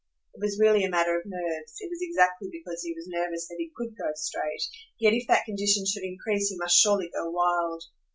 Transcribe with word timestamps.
It 0.33 0.41
was 0.41 0.57
really 0.59 0.83
a 0.83 0.89
matter 0.89 1.15
of 1.19 1.27
nerves; 1.27 1.75
it 1.79 1.87
was 1.91 1.99
exactly 2.01 2.49
because 2.51 2.81
he 2.81 2.91
was 2.95 3.05
nervous 3.07 3.47
that 3.47 3.57
he 3.59 3.71
COULD 3.77 3.95
go 3.99 4.11
straight; 4.15 4.63
yet 4.99 5.13
if 5.13 5.27
that 5.27 5.45
condition 5.45 5.85
should 5.85 6.01
increase 6.03 6.49
he 6.49 6.57
must 6.57 6.75
surely 6.79 7.11
go 7.13 7.29
wild. 7.29 7.83